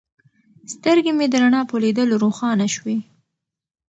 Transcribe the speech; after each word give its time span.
سترګې 0.73 1.11
مې 1.17 1.25
د 1.29 1.33
رڼا 1.41 1.61
په 1.69 1.75
لیدلو 1.83 2.15
روښانه 2.23 2.67
شوې. 2.75 2.97